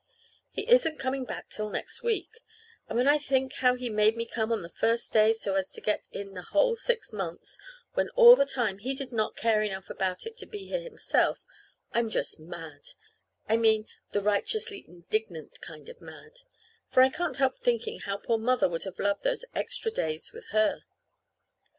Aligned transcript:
He 0.49 0.67
isn't 0.67 0.97
coming 0.97 1.25
back 1.25 1.51
till 1.51 1.69
next 1.69 2.01
week; 2.01 2.39
and 2.89 2.97
when 2.97 3.07
I 3.07 3.19
think 3.19 3.53
how 3.53 3.75
he 3.75 3.87
made 3.87 4.17
me 4.17 4.25
come 4.25 4.51
on 4.51 4.63
the 4.63 4.69
first 4.69 5.13
day, 5.13 5.31
so 5.31 5.53
as 5.53 5.69
to 5.73 5.79
get 5.79 6.05
in 6.11 6.33
the 6.33 6.41
whole 6.41 6.75
six 6.75 7.13
months, 7.13 7.59
when 7.93 8.09
all 8.15 8.35
the 8.35 8.47
time 8.47 8.79
he 8.79 8.95
did 8.95 9.11
not 9.11 9.35
care 9.35 9.61
enough 9.61 9.91
about 9.91 10.25
it 10.25 10.39
to 10.39 10.47
be 10.47 10.65
here 10.65 10.81
himself, 10.81 11.37
I'm 11.91 12.09
just 12.09 12.39
mad 12.39 12.87
I 13.47 13.57
mean, 13.57 13.87
the 14.11 14.23
righteously 14.23 14.85
indignant 14.87 15.61
kind 15.61 15.87
of 15.87 16.01
mad 16.01 16.35
for 16.89 17.03
I 17.03 17.09
can't 17.09 17.37
help 17.37 17.59
thinking 17.59 17.99
how 17.99 18.17
poor 18.17 18.39
Mother 18.39 18.67
would 18.67 18.85
have 18.85 18.97
loved 18.97 19.21
those 19.23 19.45
extra 19.53 19.91
days 19.91 20.33
with 20.33 20.47
her. 20.47 20.81